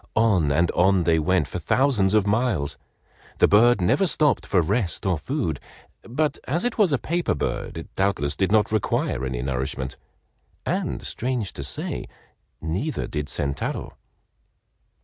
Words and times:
On 0.15 0.51
and 0.51 0.71
on 0.71 1.03
they 1.03 1.19
went 1.19 1.47
for 1.47 1.59
thousands 1.59 2.15
of 2.15 2.25
miles. 2.25 2.75
The 3.37 3.47
bird 3.47 3.79
never 3.81 4.07
stopped 4.07 4.47
for 4.47 4.59
rest 4.59 5.05
or 5.05 5.15
food, 5.15 5.59
but 6.01 6.39
as 6.47 6.63
it 6.65 6.79
was 6.79 6.91
a 6.91 6.97
paper 6.97 7.35
bird 7.35 7.77
it 7.77 7.95
doubtless 7.95 8.35
did 8.35 8.51
not 8.51 8.71
require 8.71 9.23
any 9.23 9.43
nourishment, 9.43 9.97
and 10.65 11.03
strange 11.03 11.53
to 11.53 11.63
say, 11.63 12.07
neither 12.59 13.05
did 13.05 13.29
Sentaro. 13.29 13.93